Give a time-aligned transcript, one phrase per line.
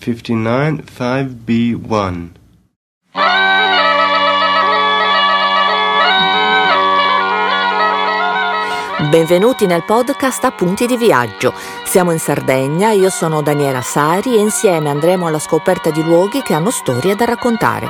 [0.00, 2.28] 59 5B1.
[9.10, 11.52] Benvenuti nel podcast Appunti di viaggio.
[11.84, 16.54] Siamo in Sardegna, io sono Daniela Sari e insieme andremo alla scoperta di luoghi che
[16.54, 17.86] hanno storie da raccontare.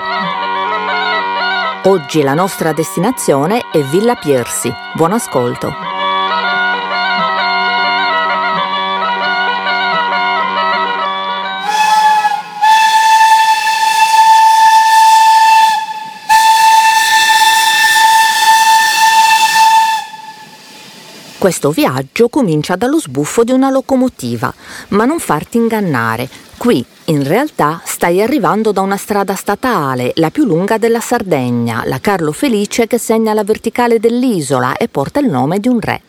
[1.84, 4.72] Oggi la nostra destinazione è Villa Piersi.
[4.94, 5.89] Buon ascolto.
[21.40, 24.52] Questo viaggio comincia dallo sbuffo di una locomotiva,
[24.88, 26.28] ma non farti ingannare.
[26.58, 31.98] Qui, in realtà, stai arrivando da una strada statale, la più lunga della Sardegna, la
[31.98, 36.02] Carlo Felice che segna la verticale dell'isola e porta il nome di un re.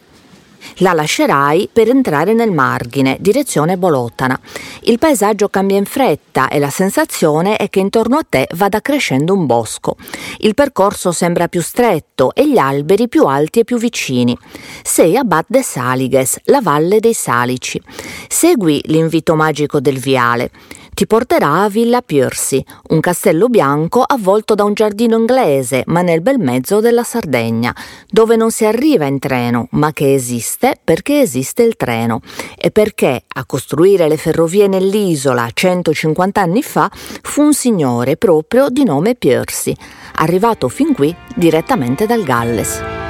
[0.77, 4.39] La lascerai per entrare nel margine, direzione Bolotana.
[4.81, 9.33] Il paesaggio cambia in fretta e la sensazione è che intorno a te vada crescendo
[9.33, 9.95] un bosco.
[10.39, 14.37] Il percorso sembra più stretto e gli alberi più alti e più vicini.
[14.83, 17.81] Sei a Bad de Saliges, la valle dei Salici.
[18.27, 20.51] Segui l'invito magico del viale
[20.93, 26.21] ti porterà a Villa Piercy, un castello bianco avvolto da un giardino inglese, ma nel
[26.21, 27.75] bel mezzo della Sardegna,
[28.09, 32.21] dove non si arriva in treno, ma che esiste perché esiste il treno
[32.57, 38.83] e perché a costruire le ferrovie nell'isola 150 anni fa fu un signore proprio di
[38.83, 39.75] nome Piercy,
[40.15, 43.00] arrivato fin qui direttamente dal Galles.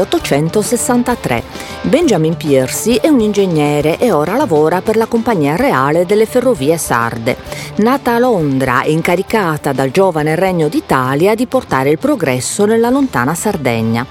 [0.00, 1.42] 1863.
[1.82, 7.36] Benjamin Piercy è un ingegnere e ora lavora per la Compagnia Reale delle Ferrovie Sarde.
[7.76, 13.34] Nata a Londra e incaricata dal giovane Regno d'Italia di portare il progresso nella lontana
[13.34, 14.04] Sardegna,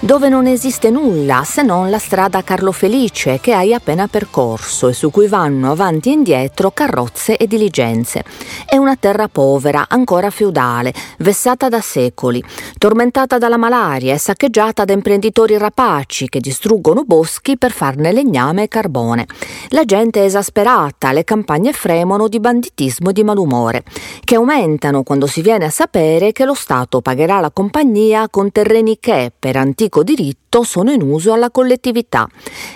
[0.00, 4.92] dove non esiste nulla se non la strada Carlo Felice che hai appena percorso e
[4.92, 8.24] su cui vanno avanti e indietro carrozze e diligenze.
[8.66, 12.42] È una terra povera, ancora feudale, vessata da secoli,
[12.76, 18.68] tormentata dalla malaria e saccheggiata da imprenditori rapaci che distruggono boschi per farne legname e
[18.68, 19.26] carbone.
[19.68, 23.84] La gente è esasperata, le campagne fremono di banditismo e di malumore,
[24.24, 28.96] che aumentano quando si viene a sapere che lo Stato pagherà la compagnia con terreni
[28.98, 32.26] che, per antico diritto, sono in uso alla collettività.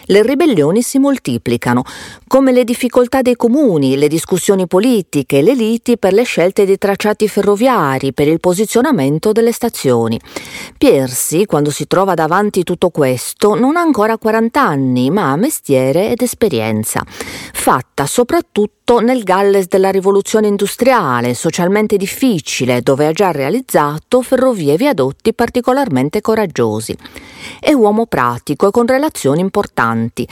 [0.05, 1.83] Le ribellioni si moltiplicano,
[2.27, 7.29] come le difficoltà dei comuni, le discussioni politiche, le liti per le scelte dei tracciati
[7.29, 10.19] ferroviari, per il posizionamento delle stazioni.
[10.77, 16.11] Piersi, quando si trova davanti tutto questo, non ha ancora 40 anni, ma ha mestiere
[16.11, 24.23] ed esperienza, fatta soprattutto nel Galles della rivoluzione industriale, socialmente difficile, dove ha già realizzato
[24.23, 26.97] ferrovie e viadotti particolarmente coraggiosi.
[27.61, 30.27] È uomo pratico e con relazioni importanti.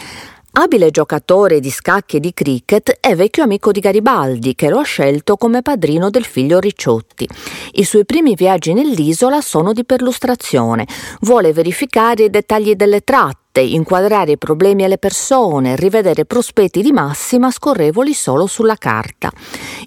[0.56, 4.84] Abile giocatore di scacchi e di cricket, è vecchio amico di Garibaldi, che lo ha
[4.84, 7.28] scelto come padrino del figlio Ricciotti.
[7.74, 10.84] I suoi primi viaggi nell'isola sono di perlustrazione.
[11.20, 17.50] Vuole verificare i dettagli delle tratte inquadrare i problemi alle persone, rivedere prospetti di massima
[17.50, 19.30] scorrevoli solo sulla carta.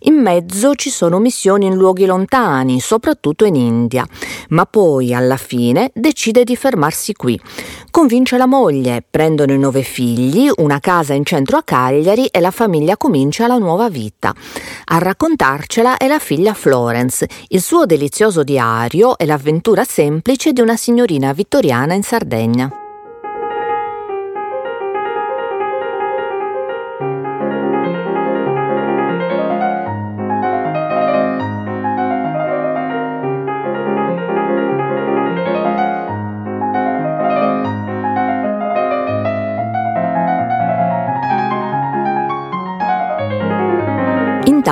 [0.01, 4.05] In mezzo ci sono missioni in luoghi lontani, soprattutto in India,
[4.49, 7.39] ma poi alla fine decide di fermarsi qui.
[7.91, 12.51] Convince la moglie, prendono i nove figli, una casa in centro a Cagliari e la
[12.51, 14.33] famiglia comincia la nuova vita.
[14.85, 20.75] A raccontarcela è la figlia Florence, il suo delizioso diario e l'avventura semplice di una
[20.75, 22.86] signorina vittoriana in Sardegna.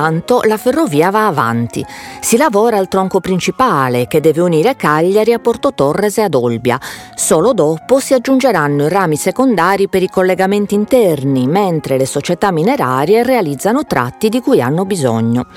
[0.06, 1.84] Intanto la ferrovia va avanti.
[2.22, 6.80] Si lavora al tronco principale che deve unire Cagliari a Porto Torres e ad Olbia.
[7.16, 13.24] Solo dopo si aggiungeranno i rami secondari per i collegamenti interni, mentre le società minerarie
[13.24, 15.48] realizzano tratti di cui hanno bisogno.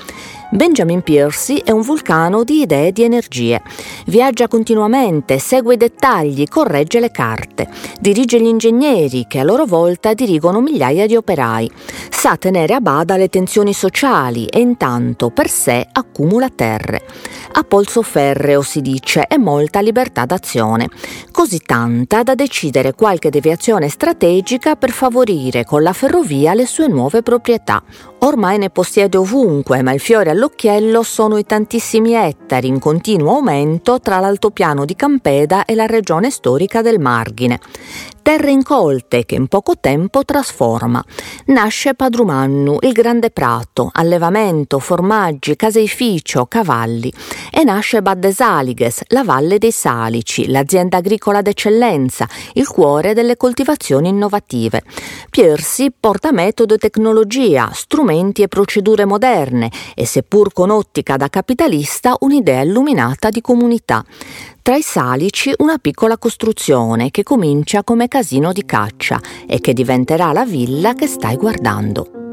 [0.51, 3.61] Benjamin Piercy è un vulcano di idee e di energie.
[4.07, 7.69] Viaggia continuamente, segue i dettagli, corregge le carte,
[7.99, 11.69] dirige gli ingegneri che a loro volta dirigono migliaia di operai.
[12.09, 17.03] Sa tenere a bada le tensioni sociali e intanto per sé accumula terre.
[17.51, 20.89] A polso ferreo si dice e molta libertà d'azione,
[21.31, 27.21] così tanta da decidere qualche deviazione strategica per favorire con la ferrovia le sue nuove
[27.21, 27.83] proprietà
[28.21, 33.99] Ormai ne possiede ovunque, ma il fiore all'occhiello sono i tantissimi ettari in continuo aumento
[34.01, 37.59] tra l'altopiano di Campeda e la regione storica del Margine
[38.29, 41.03] terre incolte che in poco tempo trasforma.
[41.45, 47.11] Nasce Padrumannu, il grande prato, allevamento, formaggi, caseificio, cavalli.
[47.51, 54.83] E nasce Baddesaliges, la valle dei Salici, l'azienda agricola d'eccellenza, il cuore delle coltivazioni innovative.
[55.31, 62.15] Piersi porta metodo e tecnologia, strumenti e procedure moderne e seppur con ottica da capitalista
[62.19, 64.03] un'idea illuminata di comunità.
[64.61, 70.31] Tra i salici una piccola costruzione che comincia come casino di caccia e che diventerà
[70.31, 72.28] la villa che stai guardando.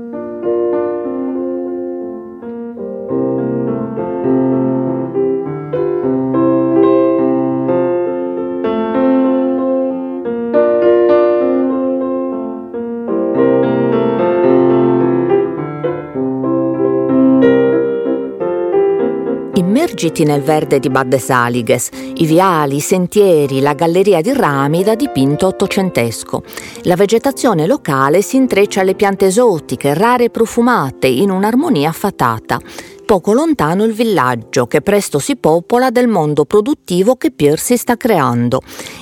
[19.97, 24.95] Immergiti nel verde di Badde Saliges, i viali, i sentieri, la galleria di rami da
[24.95, 26.43] dipinto ottocentesco.
[26.83, 32.61] La vegetazione locale si intreccia alle piante esotiche, rare e profumate, in un'armonia fatata
[33.07, 38.61] poco lontano il villaggio che presto si popola del mondo produttivo che Piersi sta creando.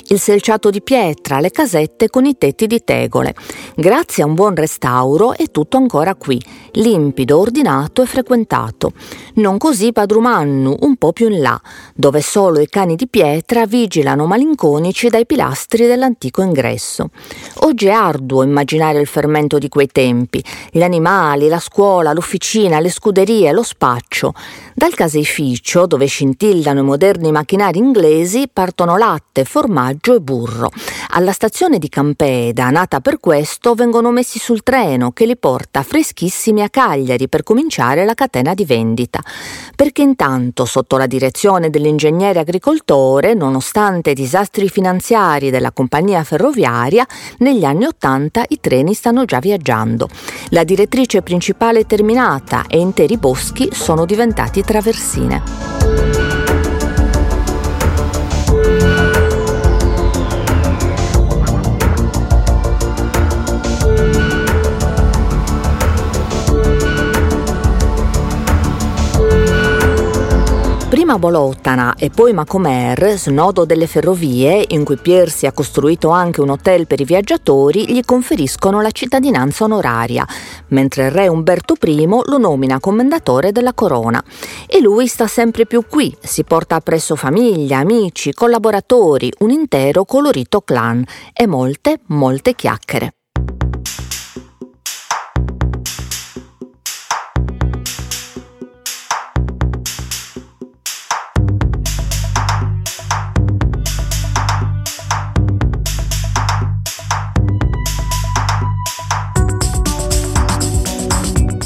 [0.09, 3.35] Il selciato di pietra, le casette con i tetti di tegole.
[3.75, 6.39] Grazie a un buon restauro è tutto ancora qui,
[6.73, 8.93] limpido, ordinato e frequentato.
[9.37, 11.59] Non così Padrumannu, un po' più in là,
[11.95, 17.11] dove solo i cani di pietra vigilano malinconici dai pilastri dell'antico ingresso.
[17.61, 22.91] Oggi è arduo immaginare il fermento di quei tempi, gli animali, la scuola, l'officina, le
[22.91, 24.35] scuderie, lo spaccio.
[24.75, 30.71] Dal caseificio, dove scintillano i moderni macchinari inglesi, partono latte, formaggio e burro.
[31.11, 36.63] Alla stazione di Campeda, nata per questo, vengono messi sul treno che li porta freschissimi
[36.63, 39.21] a Cagliari per cominciare la catena di vendita.
[39.77, 47.07] Perché intanto, sotto la direzione dell'ingegnere agricoltore, nonostante i disastri finanziari della compagnia ferroviaria,
[47.39, 50.09] negli anni Ottanta i treni stanno già viaggiando.
[50.49, 56.24] La direttrice principale è terminata e interi boschi sono diventati traversine.
[71.05, 76.49] Prima Bolotana e poi Macomer, snodo delle ferrovie, in cui Piersi ha costruito anche un
[76.49, 80.27] hotel per i viaggiatori, gli conferiscono la cittadinanza onoraria,
[80.69, 84.25] mentre il re Umberto I lo nomina commendatore della corona.
[84.67, 90.63] E lui sta sempre più qui, si porta appresso famiglia, amici, collaboratori, un intero colorito
[90.63, 91.05] clan
[91.35, 93.13] e molte, molte chiacchiere.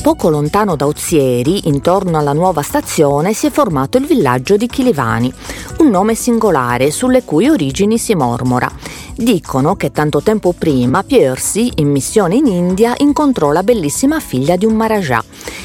[0.09, 5.31] Poco lontano da Ozieri, intorno alla nuova stazione, si è formato il villaggio di Chilivani,
[5.81, 8.73] un nome singolare sulle cui origini si mormora.
[9.15, 14.65] Dicono che tanto tempo prima Piercy, in missione in India, incontrò la bellissima figlia di
[14.65, 15.23] un Maharajà.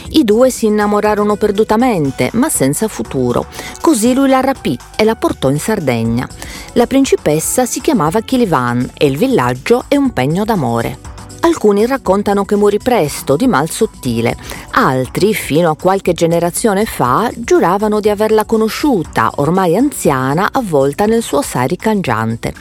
[0.09, 3.45] I due si innamorarono perdutamente, ma senza futuro.
[3.79, 6.27] Così lui la rapì e la portò in Sardegna.
[6.73, 11.12] La principessa si chiamava Kilivan e il villaggio è un pegno d'amore.
[11.43, 14.37] Alcuni raccontano che morì presto, di mal sottile.
[14.75, 21.43] Altri, fino a qualche generazione fa, giuravano di averla conosciuta, ormai anziana, avvolta nel suo
[21.43, 22.53] sari cangiante.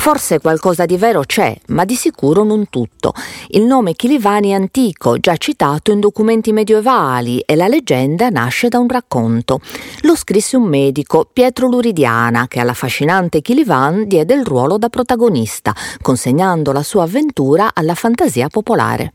[0.00, 3.12] Forse qualcosa di vero c'è, ma di sicuro non tutto.
[3.48, 8.78] Il nome Chilivani è antico, già citato in documenti medievali e la leggenda nasce da
[8.78, 9.60] un racconto.
[10.04, 15.74] Lo scrisse un medico, Pietro Luridiana, che alla fascinante Chilivan diede il ruolo da protagonista,
[16.00, 19.12] consegnando la sua avventura alla fantasia popolare.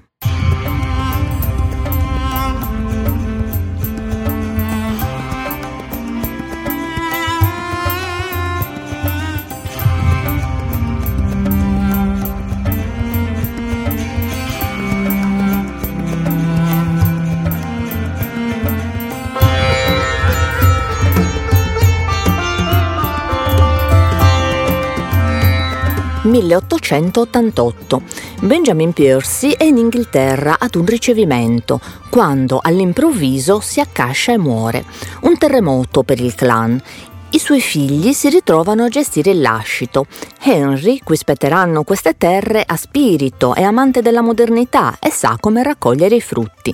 [26.41, 28.01] 1888.
[28.41, 34.83] Benjamin Piercy è in Inghilterra ad un ricevimento, quando all'improvviso si accascia e muore.
[35.21, 36.81] Un terremoto per il clan.
[37.29, 40.07] I suoi figli si ritrovano a gestire il lascito.
[40.47, 46.13] Henry, cui spetteranno queste terre, ha spirito, è amante della modernità e sa come raccogliere
[46.13, 46.71] i frutti.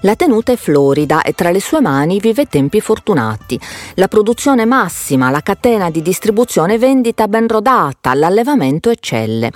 [0.00, 3.58] La tenuta è florida e tra le sue mani vive tempi fortunati.
[3.94, 9.50] La produzione massima, la catena di distribuzione e vendita ben rodata, l'allevamento eccelle.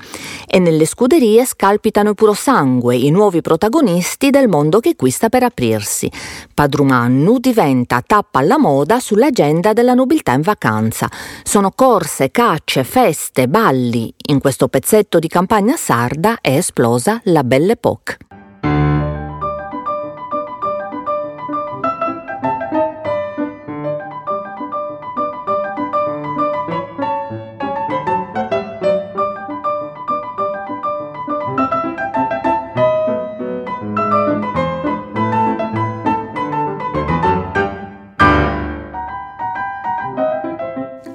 [0.46, 5.28] E nelle scuderie scalpitano i puro sangue, i nuovi protagonisti del mondo che qui sta
[5.28, 6.10] per aprirsi.
[6.54, 11.10] Padrumannu diventa tappa alla moda sull'agenda della nobiltà in vacanza.
[11.42, 14.14] Sono corse, cacce, feste, balli.
[14.28, 18.27] In questo pezzetto di campagna sarda è esplosa la Belle Époque.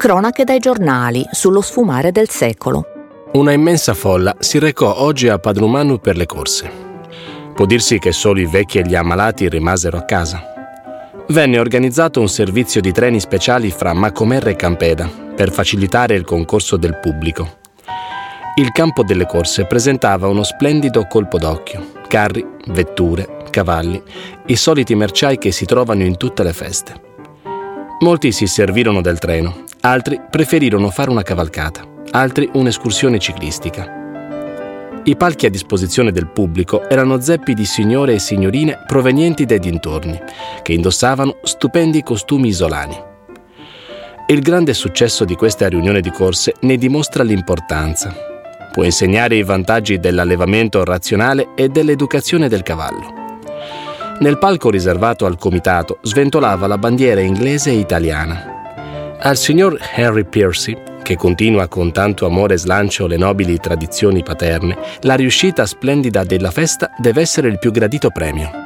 [0.03, 2.83] Cronache dai giornali sullo sfumare del secolo.
[3.35, 6.69] Una immensa folla si recò oggi a Padrumanu per le corse.
[7.55, 10.43] Può dirsi che solo i vecchi e gli ammalati rimasero a casa.
[11.29, 16.75] Venne organizzato un servizio di treni speciali fra Macomerre e Campeda per facilitare il concorso
[16.75, 17.59] del pubblico.
[18.57, 21.91] Il campo delle corse presentava uno splendido colpo d'occhio.
[22.09, 24.03] Carri, vetture, cavalli,
[24.47, 27.11] i soliti merciai che si trovano in tutte le feste.
[28.03, 34.99] Molti si servirono del treno Altri preferirono fare una cavalcata, altri un'escursione ciclistica.
[35.05, 40.19] I palchi a disposizione del pubblico erano zeppi di signore e signorine provenienti dai dintorni,
[40.61, 43.01] che indossavano stupendi costumi isolani.
[44.27, 48.13] Il grande successo di questa riunione di corse ne dimostra l'importanza.
[48.73, 53.22] Può insegnare i vantaggi dell'allevamento razionale e dell'educazione del cavallo.
[54.23, 60.77] Nel palco riservato al comitato sventolava la bandiera inglese e italiana, al signor Harry Piercy,
[61.01, 66.51] che continua con tanto amore e slancio le nobili tradizioni paterne, la riuscita splendida della
[66.51, 68.62] festa deve essere il più gradito premio.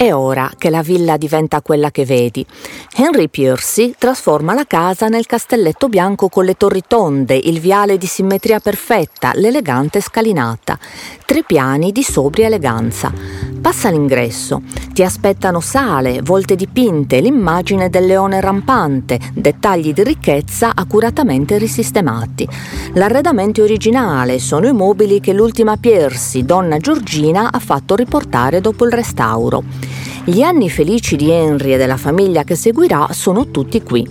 [0.00, 2.42] È ora che la villa diventa quella che vedi.
[2.96, 8.06] Henry Piercy trasforma la casa nel castelletto bianco con le torri tonde, il viale di
[8.06, 10.78] simmetria perfetta, l'elegante scalinata.
[11.26, 13.12] Tre piani di sobria eleganza.
[13.60, 14.62] Passa all'ingresso.
[14.92, 22.48] Ti aspettano sale, volte dipinte, l'immagine del leone rampante, dettagli di ricchezza accuratamente risistemati.
[22.94, 28.86] L'arredamento è originale, sono i mobili che l'ultima Piercy, donna Giorgina, ha fatto riportare dopo
[28.86, 29.62] il restauro.
[30.24, 34.06] Gli anni felici di Henry e della famiglia che seguirà sono tutti qui.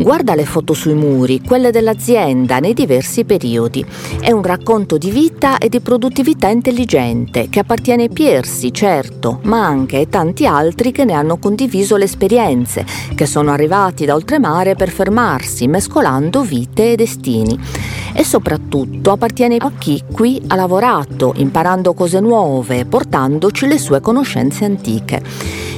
[0.00, 3.84] Guarda le foto sui muri, quelle dell'azienda nei diversi periodi.
[4.20, 9.66] È un racconto di vita e di produttività intelligente che appartiene ai Piersi, certo, ma
[9.66, 14.76] anche ai tanti altri che ne hanno condiviso le esperienze, che sono arrivati da oltremare
[14.76, 17.58] per fermarsi, mescolando vite e destini.
[18.14, 24.64] E soprattutto appartiene a chi qui ha lavorato, imparando cose nuove, portandoci le sue conoscenze
[24.64, 25.22] antiche.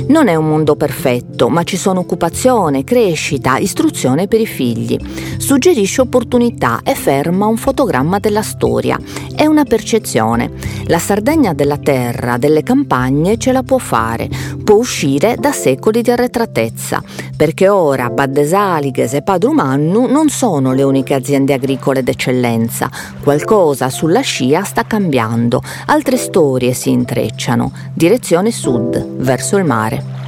[0.09, 4.99] Non è un mondo perfetto, ma ci sono occupazione, crescita, istruzione per i figli.
[5.39, 8.99] Suggerisce opportunità e ferma un fotogramma della storia.
[9.35, 10.51] È una percezione.
[10.87, 14.29] La Sardegna della terra, delle campagne ce la può fare,
[14.65, 17.03] può uscire da secoli di arretratezza,
[17.37, 22.91] perché ora Baddesalighes e Padrumannu non sono le uniche aziende agricole d'eccellenza.
[23.23, 27.73] Qualcosa sulla scia sta cambiando, altre storie si intrecciano.
[27.95, 30.20] Direzione sud, verso il mare.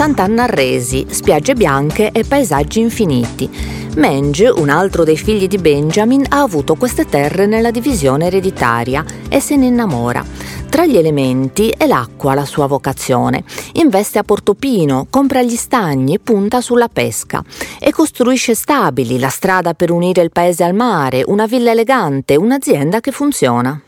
[0.00, 3.50] Sant'Anna-Arresi, spiagge bianche e paesaggi infiniti.
[3.96, 9.40] Menge, un altro dei figli di Benjamin, ha avuto queste terre nella divisione ereditaria e
[9.40, 10.24] se ne innamora.
[10.70, 13.44] Tra gli elementi è l'acqua la sua vocazione.
[13.74, 17.44] Investe a Portopino, compra gli stagni punta sulla pesca.
[17.78, 23.00] E costruisce stabili, la strada per unire il paese al mare, una villa elegante, un'azienda
[23.00, 23.78] che funziona.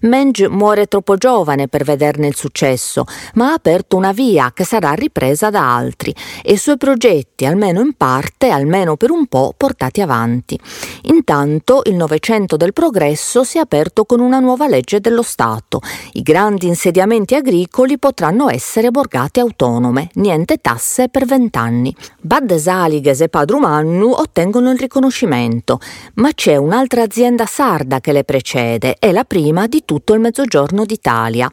[0.00, 4.92] Menge muore troppo giovane per vederne il successo, ma ha aperto una via che sarà
[4.92, 10.00] ripresa da altri e i suoi progetti, almeno in parte, almeno per un po', portati
[10.00, 10.58] avanti.
[11.02, 15.80] Intanto il Novecento del progresso si è aperto con una nuova legge dello Stato.
[16.12, 21.94] I grandi insediamenti agricoli potranno essere borgate autonome, niente tasse per vent'anni.
[22.20, 25.80] Bad Saliges e Padrumannu ottengono il riconoscimento,
[26.14, 30.84] ma c'è un'altra azienda sarda che le precede, è la prima di tutto il mezzogiorno
[30.84, 31.50] d'Italia.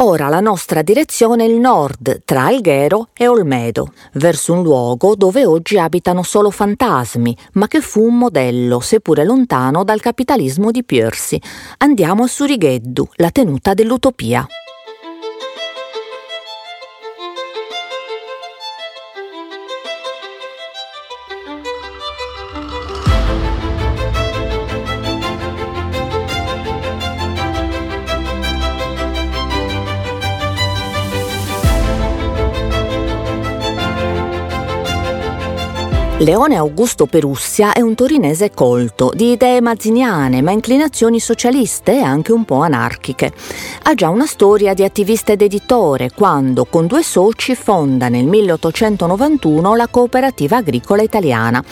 [0.00, 5.44] Ora la nostra direzione è il nord, tra Alghero e Olmedo, verso un luogo dove
[5.44, 11.40] oggi abitano solo fantasmi, ma che fu un modello, seppure lontano dal capitalismo di Piercy.
[11.78, 14.46] Andiamo a Surigheddu, la tenuta dell'utopia.
[36.20, 42.32] Leone Augusto Perussia è un torinese colto, di idee mazziniane ma inclinazioni socialiste e anche
[42.32, 43.32] un po' anarchiche.
[43.84, 49.76] Ha già una storia di attivista ed editore quando, con due soci, fonda nel 1891
[49.76, 51.62] la Cooperativa Agricola Italiana,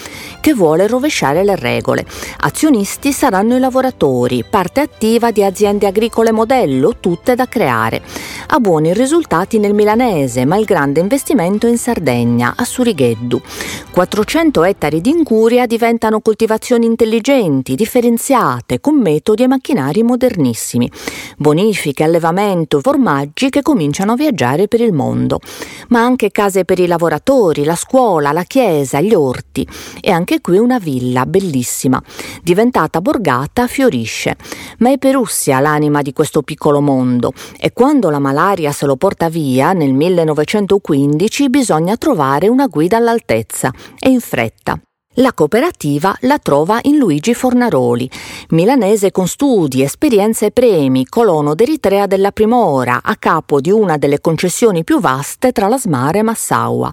[0.40, 2.06] che vuole rovesciare le regole.
[2.38, 8.00] Azionisti saranno i lavoratori, parte attiva di aziende agricole modello, tutte da creare.
[8.46, 13.42] Ha buoni risultati nel milanese, ma il grande investimento in Sardegna, a Surigheddu.
[13.90, 20.90] 400 100 ettari di incuria diventano coltivazioni intelligenti, differenziate, con metodi e macchinari modernissimi.
[21.38, 25.40] Bonifiche, allevamento, formaggi che cominciano a viaggiare per il mondo.
[25.88, 29.66] Ma anche case per i lavoratori, la scuola, la chiesa, gli orti.
[30.02, 31.98] E anche qui una villa bellissima.
[32.42, 34.36] Diventata borgata, fiorisce.
[34.80, 37.32] Ma è Perussia l'anima di questo piccolo mondo.
[37.58, 43.72] E quando la malaria se lo porta via, nel 1915, bisogna trovare una guida all'altezza.
[43.98, 44.80] E in fretta.
[45.18, 48.10] La cooperativa la trova in Luigi Fornaroli,
[48.50, 53.96] milanese con studi, esperienze e premi, colono d'Eritrea della prima ora, a capo di una
[53.96, 56.92] delle concessioni più vaste tra la Smara e Massaua.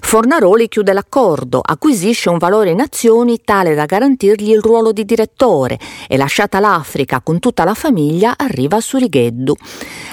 [0.00, 5.76] Fornaroli chiude l'accordo, acquisisce un valore in azioni tale da garantirgli il ruolo di direttore
[6.06, 9.56] e lasciata l'Africa con tutta la famiglia arriva a Surigheddu.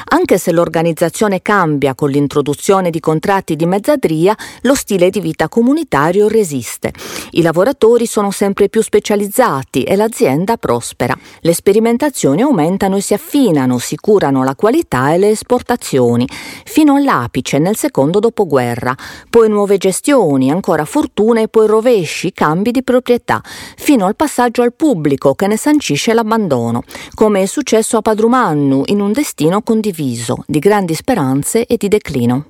[0.06, 6.28] Anche se l'organizzazione cambia con l'introduzione di contratti di mezzadria, lo stile di vita comunitario
[6.28, 6.92] resiste.
[7.32, 11.16] I lavoratori sono sempre più specializzati e l'azienda prospera.
[11.42, 16.26] Le sperimentazioni aumentano e si affinano, si curano la qualità e le esportazioni,
[16.64, 18.96] fino all'apice nel secondo dopoguerra,
[19.30, 24.74] poi nuove gestioni, ancora fortune e poi rovesci, cambi di proprietà, fino al passaggio al
[24.74, 30.60] pubblico che ne sancisce l'abbandono, come è successo a Padrumannu in un destino condiviso, di
[30.60, 32.46] grandi speranze e di declino.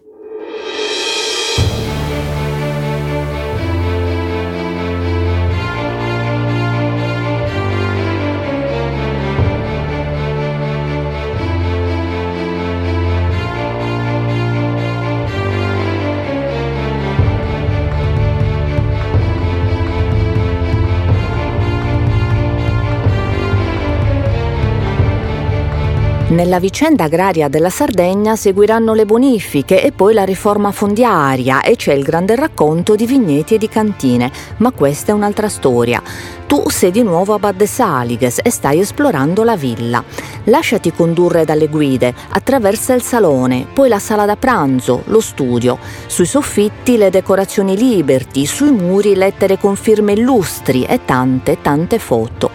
[26.33, 31.93] Nella vicenda agraria della Sardegna seguiranno le bonifiche e poi la riforma fondiaria e c'è
[31.93, 36.01] il grande racconto di vigneti e di cantine, ma questa è un'altra storia.
[36.47, 40.03] Tu sei di nuovo a Bad Saliges e stai esplorando la villa.
[40.45, 45.77] Lasciati condurre dalle guide, attraversa il salone, poi la sala da pranzo, lo studio.
[46.07, 52.49] Sui soffitti le decorazioni liberty, sui muri lettere con firme illustri e tante, tante foto.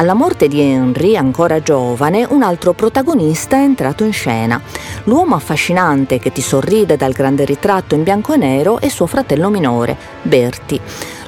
[0.00, 4.58] Alla morte di Henry, ancora giovane, un altro protagonista è entrato in scena.
[5.04, 9.50] L'uomo affascinante che ti sorride dal grande ritratto in bianco e nero è suo fratello
[9.50, 10.80] minore, Berti.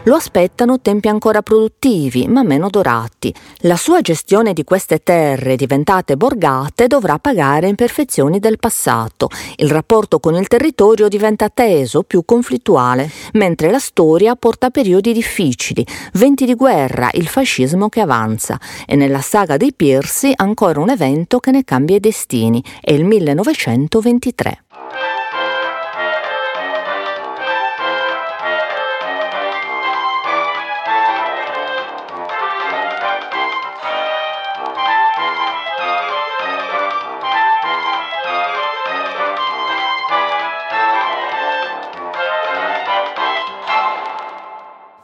[0.04, 3.32] Lo aspettano tempi ancora produttivi, ma meno dorati.
[3.58, 9.28] La sua gestione di queste terre diventate borgate dovrà pagare imperfezioni del passato.
[9.56, 15.86] Il rapporto con il territorio diventa teso, più conflittuale, mentre la storia porta periodi difficili,
[16.14, 18.58] venti di guerra, il fascismo che avanza.
[18.84, 22.60] E nella saga dei Piersi ancora un evento che ne cambia i destini.
[22.80, 24.64] È il 1923.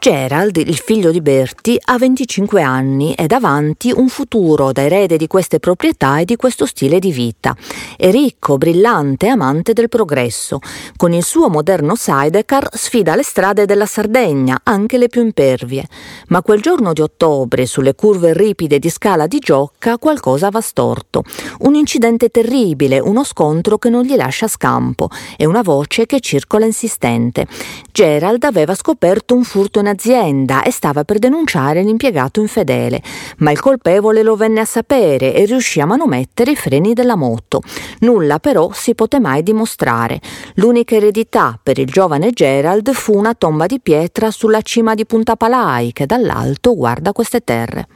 [0.01, 5.27] Gerald, il figlio di Berti, ha 25 anni e davanti un futuro da erede di
[5.27, 7.57] queste proprietà e di questo stile di vita.
[7.97, 10.61] È ricco, brillante, amante del progresso.
[10.97, 15.89] Con il suo moderno sidecar sfida le strade della Sardegna, anche le più impervie.
[16.29, 21.25] Ma quel giorno di ottobre, sulle curve ripide di scala di Giocca, qualcosa va storto.
[21.63, 26.65] Un incidente terribile, uno scontro che non gli lascia scampo e una voce che circola
[26.65, 27.49] insistente.
[27.91, 33.03] Gerald aveva scoperto un furto in azienda e stava per denunciare l'impiegato infedele,
[33.39, 37.63] ma il colpevole lo venne a sapere e riuscì a manomettere i freni della moto.
[38.01, 40.21] Nulla però si poté mai dimostrare.
[40.55, 45.37] L'unica eredità per il giovane Gerald fu una tomba di pietra sulla cima di Punta
[45.37, 47.87] Palai che dall'alto guarda queste terre.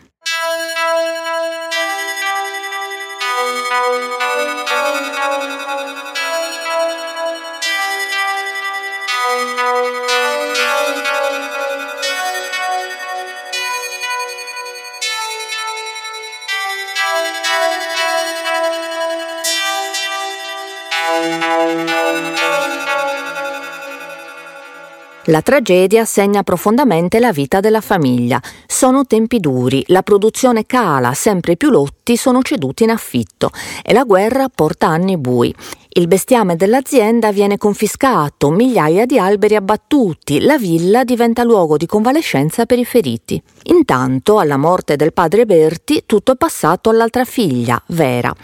[25.27, 28.43] La tragedia segna profondamente la vita della famiglia.
[28.67, 31.71] Sono tempi duri, la produzione cala, sempre più
[32.03, 33.51] lotti sono ceduti in affitto
[33.83, 35.55] e la guerra porta anni bui.
[35.95, 42.65] Il bestiame dell'azienda viene confiscato, migliaia di alberi abbattuti, la villa diventa luogo di convalescenza
[42.65, 43.41] per i feriti.
[43.65, 48.35] Intanto, alla morte del padre Berti, tutto è passato all'altra figlia, Vera,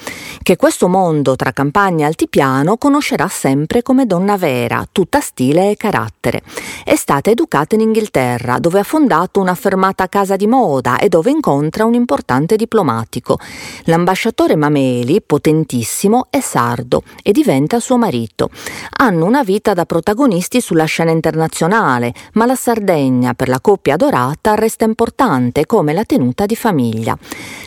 [0.43, 5.77] che questo mondo tra campagna e altipiano conoscerà sempre come donna vera, tutta stile e
[5.77, 6.43] carattere.
[6.85, 11.87] È stata educata in Inghilterra, dove ha fondato un'affermata casa di moda e dove incontra
[11.87, 13.39] un importante diplomatico.
[13.85, 18.51] L'ambasciatore Mameli, potentissimo, è sardo e diventa suo marito.
[18.99, 24.55] Hanno una vita da protagonisti sulla scena internazionale, ma la Sardegna per la coppia dorata
[24.55, 27.17] resta importante come la tenuta di famiglia.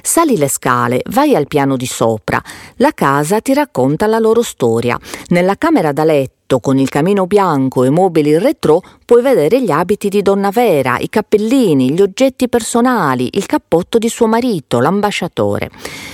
[0.02, 2.42] Sali le scale, vai al piano di sopra.
[2.78, 5.00] La casa ti racconta la loro storia.
[5.28, 10.08] Nella camera da letto con il camino bianco e mobili retro puoi vedere gli abiti
[10.08, 15.70] di Donna Vera, i cappellini, gli oggetti personali, il cappotto di suo marito, l'ambasciatore.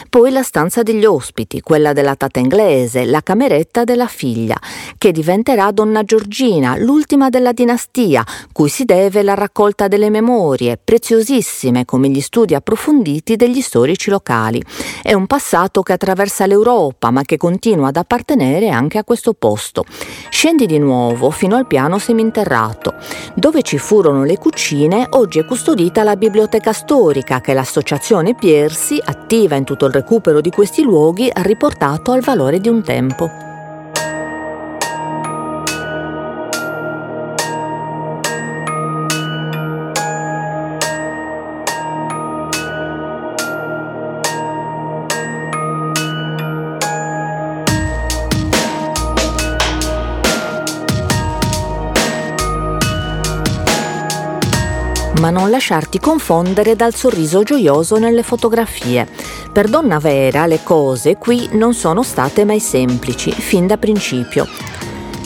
[0.10, 4.58] Poi la stanza degli ospiti, quella della tata inglese, la cameretta della figlia,
[4.98, 11.86] che diventerà Donna Giorgina, l'ultima della dinastia, cui si deve la raccolta delle memorie, preziosissime
[11.86, 14.60] come gli studi approfonditi degli storici locali.
[15.04, 19.86] È un passato che attraversa l'Europa, ma che continua ad appartenere anche a questo posto.
[20.32, 22.87] Scendi di nuovo fino al piano seminterrato.
[23.34, 29.56] Dove ci furono le cucine, oggi è custodita la biblioteca storica che l'associazione Piersi, attiva
[29.56, 33.57] in tutto il recupero di questi luoghi, ha riportato al valore di un tempo.
[55.28, 59.06] Ma non lasciarti confondere dal sorriso gioioso nelle fotografie.
[59.52, 64.48] Per Donna Vera le cose qui non sono state mai semplici, fin da principio.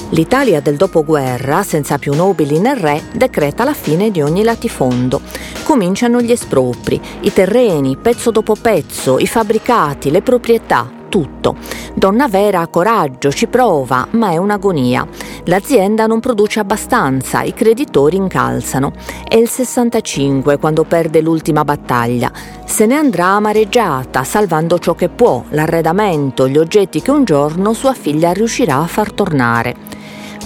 [0.10, 5.22] L'Italia del dopoguerra, senza più nobili né re, decreta la fine di ogni latifondo.
[5.64, 11.58] Cominciano gli espropri, i terreni, pezzo dopo pezzo, i fabbricati, le proprietà, tutto.
[11.94, 15.08] Donna Vera ha coraggio, ci prova, ma è un'agonia.
[15.46, 18.94] L'azienda non produce abbastanza, i creditori incalzano.
[19.28, 22.32] È il 65 quando perde l'ultima battaglia.
[22.66, 27.94] Se ne andrà amareggiata, salvando ciò che può, l'arredamento, gli oggetti che un giorno sua
[27.94, 29.76] figlia riuscirà a far tornare.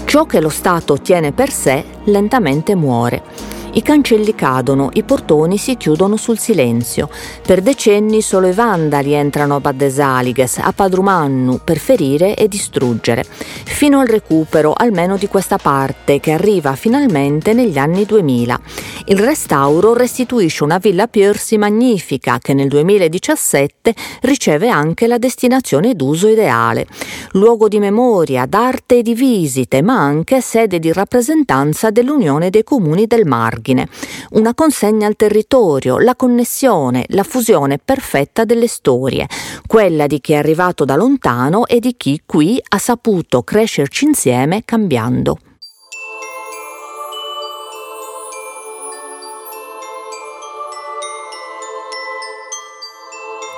[0.06, 3.55] Ciò che lo Stato tiene per sé lentamente muore.
[3.76, 7.10] I cancelli cadono, i portoni si chiudono sul silenzio.
[7.46, 14.00] Per decenni solo i vandali entrano a Baddesaliges, a Padrumannu, per ferire e distruggere, fino
[14.00, 18.62] al recupero almeno di questa parte che arriva finalmente negli anni 2000.
[19.08, 26.30] Il restauro restituisce una villa Piersi magnifica che nel 2017 riceve anche la destinazione d'uso
[26.30, 26.88] ideale,
[27.34, 33.06] luogo di memoria, d'arte e di visite, ma anche sede di rappresentanza dell'Unione dei Comuni
[33.06, 33.88] del Margine ordine,
[34.32, 39.28] una consegna al territorio, la connessione, la fusione perfetta delle storie,
[39.66, 44.62] quella di chi è arrivato da lontano e di chi qui ha saputo crescerci insieme
[44.64, 45.40] cambiando.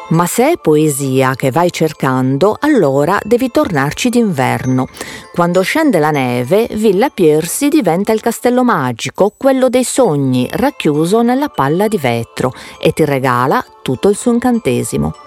[0.10, 4.88] Ma se è poesia che vai cercando, allora devi tornarci d'inverno.
[5.34, 11.50] Quando scende la neve, Villa Piersi diventa il castello magico, quello dei sogni, racchiuso nella
[11.50, 15.27] palla di vetro, e ti regala tutto il suo incantesimo.